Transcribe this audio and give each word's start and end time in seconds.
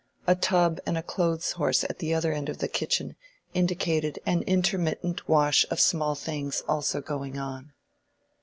A 0.25 0.33
tub 0.33 0.79
and 0.87 0.97
a 0.97 1.03
clothes 1.03 1.51
horse 1.51 1.83
at 1.83 1.99
the 1.99 2.11
other 2.11 2.33
end 2.33 2.49
of 2.49 2.57
the 2.57 2.67
kitchen 2.67 3.15
indicated 3.53 4.17
an 4.25 4.41
intermittent 4.47 5.29
wash 5.29 5.63
of 5.69 5.79
small 5.79 6.15
things 6.15 6.61
also 6.67 7.01
going 7.01 7.37
on. 7.37 7.71